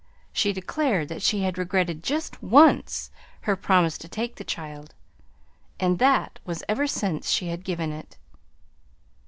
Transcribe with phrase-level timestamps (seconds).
[0.33, 3.11] She declared that she had regretted just ONCE
[3.41, 4.95] her promise to take the child
[5.79, 8.17] and that was ever since she had given it.